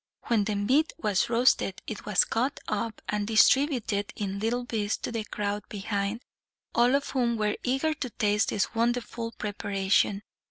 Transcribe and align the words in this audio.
When 0.23 0.45
the 0.45 0.55
meat 0.55 0.93
was 0.97 1.29
roasted, 1.29 1.79
it 1.85 2.07
was 2.07 2.23
cut 2.23 2.59
up 2.67 3.03
and 3.07 3.27
distributed 3.27 4.11
in 4.15 4.39
little 4.39 4.63
bits 4.63 4.97
to 4.97 5.11
the 5.11 5.23
crowd 5.25 5.61
behind, 5.69 6.21
all 6.73 6.95
of 6.95 7.11
whom 7.11 7.37
were 7.37 7.55
eager 7.61 7.93
to 7.93 8.09
taste 8.09 8.49
this 8.49 8.73
wonderful 8.73 9.31
preparation. 9.33 10.23